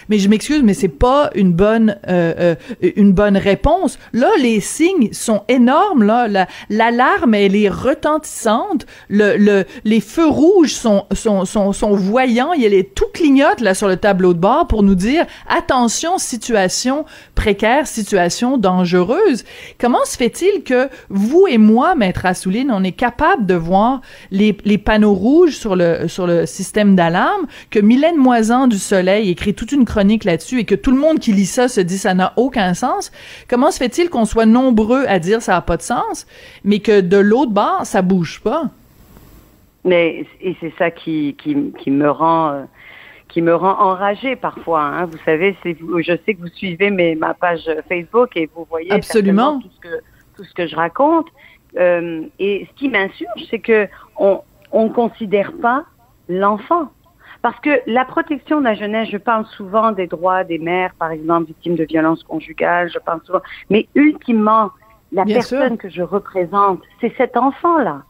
Mais 0.08 0.18
je 0.18 0.28
m'excuse, 0.28 0.62
mais 0.62 0.74
c'est 0.74 0.88
pas 0.88 1.30
une 1.34 1.52
bonne 1.52 1.98
euh, 2.08 2.54
une 2.80 3.12
bonne 3.12 3.36
réponse. 3.36 3.98
Là, 4.12 4.28
les 4.40 4.60
signes 4.60 5.12
sont 5.12 5.42
énormes. 5.48 6.02
Là, 6.02 6.28
La- 6.28 6.46
l'alarme 6.70 7.34
elle 7.34 7.56
est 7.56 7.68
retentissante. 7.68 8.86
Le, 9.08 9.36
le 9.36 9.64
les 9.84 10.00
feux 10.00 10.28
rouges 10.28 10.74
sont 10.74 11.04
sont 11.12 11.44
sont, 11.44 11.94
voyants. 11.94 12.52
Il 12.52 12.62
y 12.62 12.84
tout 12.84 13.06
clignote 13.12 13.60
là 13.60 13.74
sur 13.74 13.88
le 13.88 13.96
tableau 13.96 14.07
de 14.14 14.38
bord 14.38 14.66
pour 14.66 14.82
nous 14.82 14.94
dire 14.94 15.26
attention 15.48 16.18
situation 16.18 17.04
précaire, 17.34 17.86
situation 17.86 18.58
dangereuse. 18.58 19.44
Comment 19.78 20.04
se 20.04 20.16
fait-il 20.16 20.62
que 20.62 20.88
vous 21.08 21.46
et 21.48 21.58
moi, 21.58 21.94
maître 21.94 22.26
Assouline, 22.26 22.70
on 22.70 22.82
est 22.84 22.92
capable 22.92 23.46
de 23.46 23.54
voir 23.54 24.00
les, 24.30 24.52
panneaux 24.78 25.14
rouges 25.14 25.56
sur 25.56 25.76
le 25.76 26.08
sur 26.08 26.26
le 26.26 26.46
système 26.46 26.94
d'alarme, 26.94 27.46
que 27.70 27.78
Mylène 27.78 28.16
Moisan 28.16 28.66
du 28.66 28.78
Soleil 28.78 29.30
écrit 29.30 29.54
toute 29.54 29.72
une 29.72 29.84
chronique 29.84 30.24
là-dessus 30.24 30.60
et 30.60 30.64
que 30.64 30.74
tout 30.74 30.90
le 30.90 30.98
monde 30.98 31.18
qui 31.18 31.32
lit 31.32 31.46
ça 31.46 31.68
se 31.68 31.80
dit 31.80 31.98
ça 31.98 32.14
n'a 32.14 32.32
aucun 32.36 32.74
sens? 32.74 33.10
Comment 33.48 33.70
se 33.70 33.78
fait-il 33.78 34.10
qu'on 34.10 34.24
soit 34.24 34.46
nombreux 34.46 35.04
à 35.06 35.18
dire 35.18 35.42
ça 35.42 35.52
n'a 35.52 35.60
pas 35.60 35.76
de 35.76 35.82
sens, 35.82 36.26
mais 36.64 36.80
que 36.80 37.00
de 37.00 37.16
l'autre 37.16 37.52
bord 37.52 37.80
ça 37.84 38.02
bouge 38.02 38.40
pas? 38.42 38.64
Mais 39.84 40.26
et 40.40 40.56
c'est 40.60 40.72
ça 40.78 40.90
qui, 40.90 41.36
qui, 41.42 41.56
qui 41.78 41.90
me 41.90 42.10
rend 42.10 42.50
euh, 42.50 42.62
qui 43.28 43.42
me 43.42 43.54
rend 43.54 43.78
enragée 43.78 44.36
parfois. 44.36 44.82
Hein. 44.82 45.06
Vous 45.06 45.18
savez, 45.24 45.56
je 45.64 46.16
sais 46.24 46.34
que 46.34 46.40
vous 46.40 46.48
suivez 46.48 46.90
mes, 46.90 47.14
ma 47.14 47.34
page 47.34 47.70
Facebook 47.88 48.36
et 48.36 48.48
vous 48.54 48.66
voyez 48.68 48.92
absolument 48.92 49.60
tout 49.60 49.68
ce 49.74 49.80
que 49.80 50.02
tout 50.36 50.44
ce 50.44 50.54
que 50.54 50.66
je 50.66 50.76
raconte. 50.76 51.26
Euh, 51.76 52.22
et 52.38 52.66
ce 52.68 52.78
qui 52.78 52.88
m'insurge, 52.88 53.44
c'est 53.50 53.58
que 53.58 53.86
on 54.16 54.40
on 54.72 54.88
considère 54.88 55.52
pas 55.60 55.84
l'enfant. 56.28 56.90
Parce 57.40 57.58
que 57.60 57.80
la 57.86 58.04
protection 58.04 58.58
de 58.58 58.64
la 58.64 58.74
jeunesse, 58.74 59.08
je 59.10 59.16
parle 59.16 59.46
souvent 59.46 59.92
des 59.92 60.06
droits 60.06 60.42
des 60.44 60.58
mères, 60.58 60.92
par 60.98 61.10
exemple, 61.12 61.46
victimes 61.46 61.76
de 61.76 61.84
violences 61.84 62.24
conjugales, 62.24 62.90
je 62.92 62.98
parle 62.98 63.20
souvent, 63.24 63.42
mais 63.70 63.88
ultimement, 63.94 64.70
la 65.12 65.24
personne 65.24 65.78
que 65.78 65.88
je 65.88 66.02
représente, 66.02 66.80
c'est 67.00 67.14
cet 67.16 67.36
enfant-là. 67.36 68.02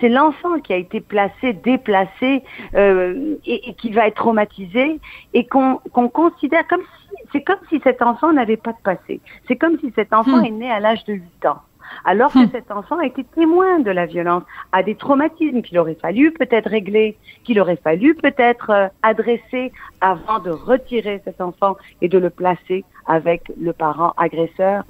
C'est 0.00 0.08
l'enfant 0.08 0.58
qui 0.60 0.72
a 0.72 0.76
été 0.76 1.00
placé, 1.00 1.52
déplacé 1.52 2.42
euh, 2.74 3.36
et, 3.46 3.74
qui 3.74 3.90
va 3.90 4.06
être 4.08 4.16
traumatisé 4.16 5.00
et 5.34 5.46
qu'on 5.46 5.78
considère 6.12 6.66
comme 6.68 6.82
si 6.82 7.08
c'est 7.32 7.42
comme 7.42 7.58
si 7.68 7.80
cet 7.82 8.02
enfant 8.02 8.32
n'avait 8.32 8.56
pas 8.56 8.72
de 8.72 8.78
passé. 8.82 9.20
C'est 9.46 9.56
comme 9.56 9.78
si 9.80 9.92
cet 9.94 10.12
enfant 10.12 10.40
hmm. 10.40 10.44
est 10.44 10.50
né 10.50 10.70
à 10.70 10.80
l'âge 10.80 11.04
de 11.04 11.14
8 11.14 11.46
ans. 11.46 11.62
Alors 12.04 12.32
que 12.32 12.38
hmm. 12.38 12.50
cet 12.52 12.70
enfant 12.70 12.98
a 12.98 13.06
été 13.06 13.24
témoin 13.24 13.80
de 13.80 13.90
la 13.90 14.06
violence, 14.06 14.42
a 14.72 14.82
des 14.82 14.94
traumatismes 14.94 15.62
qu'il 15.62 15.78
aurait 15.78 15.96
fallu 16.00 16.32
peut-être 16.32 16.68
régler, 16.68 17.16
qu'il 17.44 17.60
aurait 17.60 17.80
fallu 17.82 18.14
peut-être 18.14 18.70
euh, 18.70 18.88
adresser 19.02 19.72
avant 20.00 20.38
de 20.38 20.50
retirer 20.50 21.20
cet 21.24 21.40
enfant 21.40 21.76
et 22.02 22.08
de 22.08 22.18
le 22.18 22.30
placer 22.30 22.84
avec 23.06 23.50
le 23.58 23.72
parent 23.72 24.12
agresseur. 24.16 24.84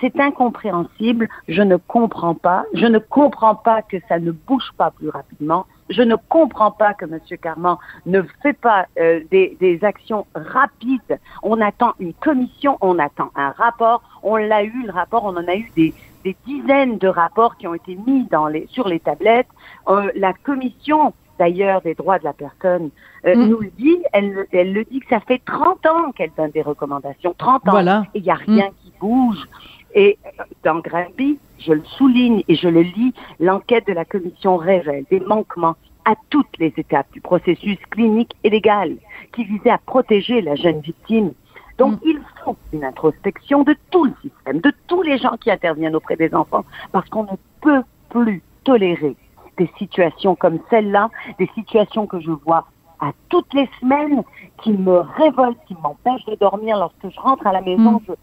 C'est 0.00 0.18
incompréhensible. 0.20 1.28
Je 1.48 1.62
ne 1.62 1.76
comprends 1.76 2.34
pas. 2.34 2.64
Je 2.74 2.86
ne 2.86 2.98
comprends 2.98 3.54
pas 3.54 3.82
que 3.82 3.96
ça 4.08 4.18
ne 4.18 4.30
bouge 4.30 4.70
pas 4.76 4.90
plus 4.90 5.08
rapidement. 5.08 5.66
Je 5.90 6.02
ne 6.02 6.16
comprends 6.28 6.70
pas 6.70 6.94
que 6.94 7.04
M. 7.04 7.18
Carman 7.40 7.78
ne 8.06 8.22
fait 8.42 8.52
pas 8.52 8.86
euh, 9.00 9.20
des, 9.30 9.56
des, 9.58 9.82
actions 9.84 10.26
rapides. 10.34 11.18
On 11.42 11.60
attend 11.60 11.94
une 11.98 12.12
commission, 12.14 12.76
on 12.80 12.98
attend 12.98 13.30
un 13.34 13.50
rapport. 13.50 14.02
On 14.22 14.36
l'a 14.36 14.62
eu, 14.64 14.84
le 14.84 14.92
rapport, 14.92 15.24
on 15.24 15.36
en 15.36 15.48
a 15.48 15.56
eu 15.56 15.70
des, 15.74 15.94
des 16.24 16.36
dizaines 16.46 16.98
de 16.98 17.08
rapports 17.08 17.56
qui 17.56 17.66
ont 17.66 17.74
été 17.74 17.96
mis 18.06 18.24
dans 18.24 18.48
les, 18.48 18.66
sur 18.70 18.86
les 18.86 19.00
tablettes. 19.00 19.48
Euh, 19.88 20.10
la 20.14 20.32
commission 20.32 21.14
d'ailleurs 21.38 21.80
des 21.82 21.94
droits 21.94 22.18
de 22.18 22.24
la 22.24 22.32
personne 22.32 22.90
euh, 23.24 23.34
mm. 23.34 23.48
nous 23.48 23.60
le 23.60 23.70
dit, 23.78 23.98
elle, 24.12 24.46
elle 24.52 24.72
le 24.72 24.84
dit 24.84 25.00
que 25.00 25.08
ça 25.08 25.20
fait 25.20 25.40
30 25.44 25.86
ans 25.86 26.12
qu'elle 26.12 26.32
donne 26.36 26.50
des 26.50 26.62
recommandations, 26.62 27.34
30 27.36 27.68
ans, 27.68 27.70
voilà. 27.70 28.04
et 28.14 28.18
il 28.18 28.24
n'y 28.24 28.30
a 28.30 28.34
rien 28.34 28.68
mm. 28.68 28.72
qui 28.82 28.92
bouge. 29.00 29.48
Et 29.94 30.18
dans 30.64 30.80
Grimby, 30.80 31.38
je 31.58 31.72
le 31.72 31.84
souligne 31.84 32.42
et 32.48 32.54
je 32.54 32.68
le 32.68 32.82
lis, 32.82 33.14
l'enquête 33.40 33.86
de 33.86 33.92
la 33.92 34.04
commission 34.04 34.56
révèle 34.56 35.04
des 35.10 35.20
manquements 35.20 35.76
à 36.04 36.14
toutes 36.30 36.58
les 36.58 36.72
étapes 36.76 37.10
du 37.12 37.20
processus 37.20 37.78
clinique 37.90 38.34
et 38.44 38.50
légal 38.50 38.96
qui 39.32 39.44
visait 39.44 39.70
à 39.70 39.78
protéger 39.78 40.40
la 40.40 40.54
jeune 40.54 40.80
victime. 40.80 41.32
Donc 41.76 41.94
mm. 41.94 42.06
il 42.06 42.20
faut 42.44 42.56
une 42.72 42.84
introspection 42.84 43.62
de 43.62 43.76
tout 43.90 44.04
le 44.04 44.14
système, 44.22 44.60
de 44.60 44.72
tous 44.86 45.02
les 45.02 45.18
gens 45.18 45.36
qui 45.40 45.50
interviennent 45.50 45.96
auprès 45.96 46.16
des 46.16 46.34
enfants, 46.34 46.64
parce 46.92 47.08
qu'on 47.08 47.24
ne 47.24 47.36
peut 47.60 47.82
plus 48.08 48.42
tolérer 48.64 49.16
des 49.58 49.70
situations 49.78 50.34
comme 50.34 50.60
celle-là, 50.70 51.10
des 51.38 51.50
situations 51.54 52.06
que 52.06 52.20
je 52.20 52.30
vois 52.30 52.66
à 53.00 53.12
toutes 53.28 53.52
les 53.54 53.68
semaines, 53.80 54.22
qui 54.62 54.72
me 54.72 55.00
révoltent, 55.00 55.58
qui 55.66 55.76
m'empêchent 55.82 56.24
de 56.26 56.34
dormir 56.34 56.78
lorsque 56.78 57.14
je 57.14 57.20
rentre 57.20 57.46
à 57.46 57.52
la 57.52 57.60
maison. 57.60 58.02
Mm 58.08 58.14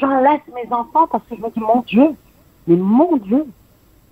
j'enlace 0.00 0.40
mes 0.54 0.72
enfants 0.72 1.06
parce 1.10 1.24
que 1.24 1.36
je 1.36 1.40
me 1.40 1.50
dis, 1.50 1.60
mon 1.60 1.80
Dieu, 1.82 2.14
mais 2.66 2.76
mon 2.76 3.16
Dieu, 3.16 3.46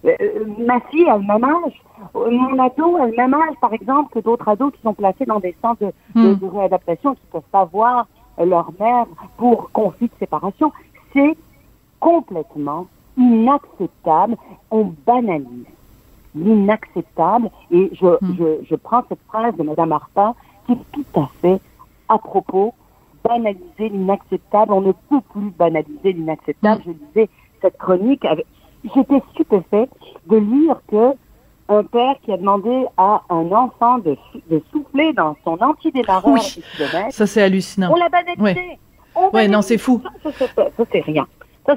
euh, 0.05 0.15
euh, 0.21 0.45
ma 0.59 0.81
fille 0.81 1.09
a 1.09 1.17
le 1.17 1.25
même 1.25 1.45
âge, 1.45 1.83
euh, 2.15 2.31
mon 2.31 2.59
ado 2.59 2.97
a 2.97 3.07
le 3.07 3.17
même 3.17 3.35
âge, 3.35 3.55
par 3.61 3.73
exemple, 3.73 4.13
que 4.13 4.19
d'autres 4.19 4.49
ados 4.49 4.73
qui 4.73 4.83
sont 4.83 4.95
placés 4.95 5.25
dans 5.25 5.41
des 5.41 5.57
centres 5.63 5.93
de, 6.15 6.35
de, 6.35 6.45
hmm. 6.45 6.57
réadaptation 6.57 7.15
qui 7.15 7.23
ne 7.27 7.33
peuvent 7.33 7.51
pas 7.51 7.65
voir 7.65 8.07
leur 8.39 8.71
mère 8.79 9.07
pour 9.37 9.71
conflit 9.71 10.09
de 10.09 10.13
séparation. 10.19 10.73
C'est 11.13 11.37
complètement 12.01 12.87
inacceptable. 13.17 14.37
On 14.71 14.93
banalise 15.07 15.67
l'inacceptable 16.35 17.49
et 17.71 17.91
je, 17.95 18.07
hmm. 18.07 18.37
je, 18.39 18.67
je 18.69 18.75
prends 18.75 19.03
cette 19.09 19.23
phrase 19.29 19.57
de 19.57 19.63
Mme 19.63 19.93
Arpa 19.93 20.35
qui 20.67 20.73
est 20.73 20.93
tout 20.93 21.21
à 21.21 21.29
fait 21.41 21.61
à 22.09 22.19
propos 22.19 22.75
banaliser 23.25 23.89
l'inacceptable. 23.89 24.73
On 24.73 24.81
ne 24.81 24.93
peut 24.93 25.21
plus 25.33 25.51
banaliser 25.51 26.13
l'inacceptable. 26.13 26.81
Mm. 26.81 26.85
Je 26.87 26.93
disais 26.93 27.29
cette 27.63 27.79
chronique. 27.79 28.27
J'étais 28.95 29.23
stupéfait 29.33 29.89
de 30.27 30.37
lire 30.37 30.81
que 30.89 31.13
un 31.69 31.83
père 31.83 32.17
qui 32.23 32.31
a 32.33 32.37
demandé 32.37 32.85
à 32.99 33.23
un 33.31 33.51
enfant 33.53 33.99
de, 33.99 34.19
de 34.51 34.63
souffler 34.71 35.15
dans 35.15 35.35
son 35.45 35.57
antidémarreur 35.63 36.35
oui. 36.35 36.63
Ça, 37.11 37.27
c'est 37.27 37.43
hallucinant. 37.43 37.91
On 37.91 37.97
l'a 37.97 38.11
banalisé. 38.11 38.79
Ouais, 39.33 39.49
non, 39.49 39.63
c'est 39.63 39.79
fou. 39.79 40.03
Ça, 40.23 40.31
ça 40.57 40.85
c'est 40.93 41.01
rien 41.01 41.27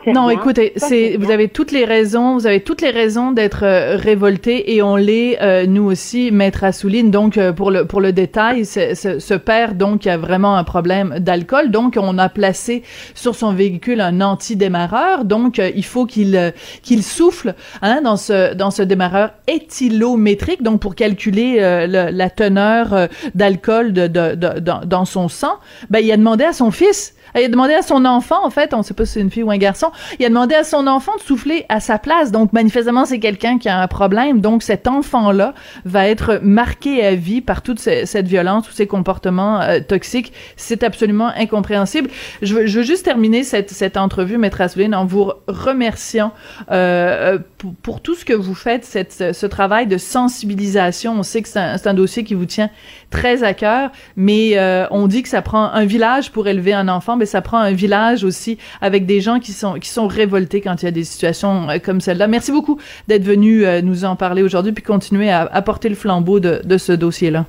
non, 0.07 0.29
écoutez, 0.29 0.73
c'est 0.75 1.15
vous 1.15 1.31
avez 1.31 1.47
toutes 1.47 1.71
les 1.71 1.85
raisons, 1.85 2.33
vous 2.33 2.45
avez 2.45 2.61
toutes 2.61 2.81
les 2.81 2.89
raisons 2.89 3.31
d'être 3.31 3.63
euh, 3.63 3.95
révolté 3.95 4.75
et 4.75 4.81
on 4.81 4.97
l'est 4.97 5.41
euh, 5.41 5.65
nous 5.65 5.83
aussi, 5.83 6.29
maître 6.29 6.65
Assouline. 6.65 7.09
Donc 7.09 7.37
euh, 7.37 7.53
pour 7.53 7.71
le 7.71 7.85
pour 7.85 8.01
le 8.01 8.11
détail, 8.11 8.65
ce 8.65 9.33
père 9.35 9.75
donc 9.75 10.05
a 10.05 10.17
vraiment 10.17 10.57
un 10.57 10.65
problème 10.65 11.19
d'alcool, 11.19 11.71
donc 11.71 11.97
on 11.97 12.17
a 12.17 12.27
placé 12.27 12.83
sur 13.15 13.33
son 13.33 13.53
véhicule 13.53 14.01
un 14.01 14.19
anti-démarreur. 14.19 15.23
Donc 15.23 15.57
il 15.57 15.85
faut 15.85 16.05
qu'il 16.05 16.53
qu'il 16.81 17.01
souffle 17.01 17.55
hein, 17.81 18.01
dans 18.01 18.17
ce 18.17 18.53
dans 18.55 18.71
ce 18.71 18.83
démarreur 18.83 19.31
éthylométrique, 19.47 20.63
donc 20.63 20.81
pour 20.81 20.95
calculer 20.95 21.59
la 21.87 22.29
teneur 22.29 23.07
d'alcool 23.35 23.93
de, 23.93 24.07
de, 24.07 24.35
de, 24.35 24.85
dans 24.85 25.05
son 25.05 25.29
sang. 25.29 25.55
Ben 25.89 25.99
il 25.99 26.11
a 26.11 26.17
demandé 26.17 26.43
à 26.43 26.51
son 26.51 26.71
fils 26.71 27.13
il 27.35 27.45
a 27.45 27.47
demandé 27.49 27.73
à 27.73 27.81
son 27.81 28.05
enfant, 28.05 28.43
en 28.43 28.49
fait, 28.49 28.73
on 28.73 28.79
ne 28.79 28.83
sait 28.83 28.93
pas 28.93 29.05
si 29.05 29.13
c'est 29.13 29.21
une 29.21 29.29
fille 29.29 29.43
ou 29.43 29.51
un 29.51 29.57
garçon, 29.57 29.76
il 30.19 30.25
a 30.25 30.29
demandé 30.29 30.55
à 30.55 30.63
son 30.63 30.87
enfant 30.87 31.15
de 31.17 31.21
souffler 31.21 31.65
à 31.69 31.79
sa 31.79 31.97
place. 31.97 32.31
Donc, 32.31 32.53
manifestement, 32.53 33.05
c'est 33.05 33.19
quelqu'un 33.19 33.57
qui 33.57 33.69
a 33.69 33.79
un 33.79 33.87
problème. 33.87 34.41
Donc, 34.41 34.63
cet 34.63 34.87
enfant-là 34.87 35.53
va 35.85 36.07
être 36.07 36.39
marqué 36.41 37.05
à 37.05 37.15
vie 37.15 37.41
par 37.41 37.61
toute 37.61 37.79
cette 37.79 38.27
violence, 38.27 38.67
tous 38.67 38.73
ces 38.73 38.87
comportements 38.87 39.61
euh, 39.61 39.79
toxiques. 39.79 40.33
C'est 40.55 40.83
absolument 40.83 41.31
incompréhensible. 41.35 42.09
Je 42.41 42.55
veux, 42.55 42.83
juste 42.83 43.05
terminer 43.05 43.43
cette, 43.43 43.69
cette 43.69 43.97
entrevue, 43.97 44.37
Maître 44.37 44.61
Assouline, 44.61 44.95
en 44.95 45.05
vous 45.05 45.31
remerciant 45.47 46.33
euh, 46.71 47.35
euh, 47.35 47.71
pour, 47.81 48.01
tout 48.01 48.15
ce 48.15 48.25
que 48.25 48.33
vous 48.33 48.55
faites, 48.55 48.85
cette, 48.85 49.33
ce 49.33 49.45
travail 49.45 49.87
de 49.87 49.97
sensibilisation. 49.97 51.13
On 51.19 51.23
sait 51.23 51.41
que 51.41 51.49
c'est 51.49 51.87
un, 51.87 51.93
dossier 51.93 52.23
qui 52.23 52.33
vous 52.33 52.45
tient 52.45 52.69
très 53.09 53.43
à 53.43 53.53
cœur, 53.53 53.91
mais 54.15 54.57
on 54.91 55.07
dit 55.07 55.23
que 55.23 55.29
ça 55.29 55.41
prend 55.41 55.71
un 55.71 55.85
village 55.85 56.31
pour 56.31 56.47
élever 56.47 56.73
un 56.73 56.87
enfant, 56.87 57.15
mais 57.15 57.25
ça 57.25 57.41
prend 57.41 57.57
un 57.57 57.71
village 57.71 58.23
aussi 58.23 58.57
avec 58.81 59.05
des 59.05 59.21
gens 59.21 59.39
qui 59.39 59.53
sont 59.53 59.66
qui 59.75 59.89
sont 59.89 60.07
révoltés 60.07 60.61
quand 60.61 60.81
il 60.81 60.85
y 60.85 60.87
a 60.87 60.91
des 60.91 61.03
situations 61.03 61.69
euh, 61.69 61.77
comme 61.79 62.01
celle-là. 62.01 62.27
Merci 62.27 62.51
beaucoup 62.51 62.79
d'être 63.07 63.23
venu 63.23 63.65
euh, 63.65 63.81
nous 63.81 64.05
en 64.05 64.15
parler 64.15 64.43
aujourd'hui 64.43 64.71
puis 64.71 64.83
continuer 64.83 65.29
à, 65.29 65.41
à 65.41 65.61
porter 65.61 65.89
le 65.89 65.95
flambeau 65.95 66.39
de, 66.39 66.61
de 66.63 66.77
ce 66.77 66.91
dossier-là. 66.91 67.45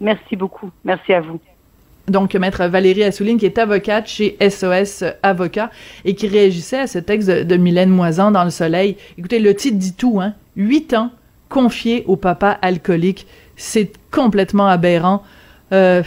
Merci 0.00 0.36
beaucoup. 0.36 0.70
Merci 0.84 1.12
à 1.12 1.20
vous. 1.20 1.40
Donc, 2.08 2.34
maître 2.34 2.64
Valérie 2.66 3.04
Assouline, 3.04 3.38
qui 3.38 3.46
est 3.46 3.58
avocate 3.58 4.08
chez 4.08 4.36
SOS 4.40 5.04
Avocat 5.22 5.70
et 6.04 6.14
qui 6.14 6.26
réagissait 6.26 6.80
à 6.80 6.86
ce 6.88 6.98
texte 6.98 7.28
de, 7.28 7.42
de 7.44 7.56
Mylène 7.56 7.90
Moisan 7.90 8.32
dans 8.32 8.42
Le 8.42 8.50
Soleil. 8.50 8.96
Écoutez, 9.16 9.38
le 9.38 9.54
titre 9.54 9.78
dit 9.78 9.94
tout, 9.94 10.20
hein. 10.20 10.34
Huit 10.56 10.94
ans 10.94 11.10
confiés 11.48 12.02
au 12.06 12.16
papa 12.16 12.58
alcoolique. 12.60 13.26
C'est 13.56 13.92
complètement 14.10 14.66
aberrant. 14.66 15.22
Euh, 15.72 16.02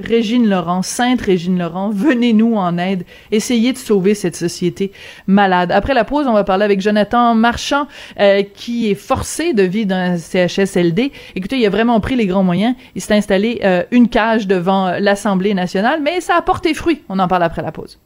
Régine 0.00 0.48
Laurent, 0.48 0.82
Sainte 0.82 1.22
Régine 1.22 1.58
Laurent, 1.58 1.90
venez-nous 1.90 2.54
en 2.54 2.78
aide. 2.78 3.04
Essayez 3.32 3.72
de 3.72 3.78
sauver 3.78 4.14
cette 4.14 4.36
société 4.36 4.92
malade. 5.26 5.72
Après 5.72 5.94
la 5.94 6.04
pause, 6.04 6.26
on 6.28 6.32
va 6.32 6.44
parler 6.44 6.64
avec 6.64 6.80
Jonathan 6.80 7.34
Marchand, 7.34 7.88
euh, 8.20 8.42
qui 8.42 8.90
est 8.90 8.94
forcé 8.94 9.54
de 9.54 9.64
vivre 9.64 9.88
dans 9.88 9.96
un 9.96 10.16
CHSLD. 10.16 11.12
Écoutez, 11.34 11.58
il 11.58 11.66
a 11.66 11.70
vraiment 11.70 11.98
pris 12.00 12.16
les 12.16 12.26
grands 12.26 12.44
moyens. 12.44 12.74
Il 12.94 13.02
s'est 13.02 13.14
installé 13.14 13.60
euh, 13.64 13.82
une 13.90 14.08
cage 14.08 14.46
devant 14.46 14.98
l'Assemblée 15.00 15.54
nationale, 15.54 16.00
mais 16.02 16.20
ça 16.20 16.36
a 16.36 16.42
porté 16.42 16.74
fruit. 16.74 17.02
On 17.08 17.18
en 17.18 17.26
parle 17.26 17.42
après 17.42 17.62
la 17.62 17.72
pause. 17.72 17.98